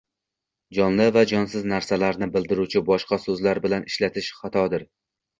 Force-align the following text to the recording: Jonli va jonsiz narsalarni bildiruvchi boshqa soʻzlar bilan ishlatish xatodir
Jonli 0.75 1.03
va 1.17 1.21
jonsiz 1.31 1.67
narsalarni 1.73 2.29
bildiruvchi 2.37 2.81
boshqa 2.87 3.19
soʻzlar 3.27 3.61
bilan 3.67 3.85
ishlatish 3.91 4.31
xatodir 4.39 4.87